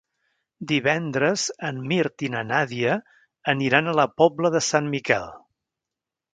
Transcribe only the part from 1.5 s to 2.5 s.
en Mirt i na